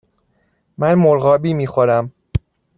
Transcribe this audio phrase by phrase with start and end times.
[0.77, 2.11] من مرغابی می خورم.